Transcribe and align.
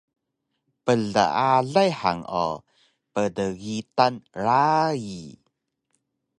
Plealay 0.85 1.89
han 2.01 2.19
o 2.45 2.47
pdgitan 3.13 4.13
rayi 4.45 5.19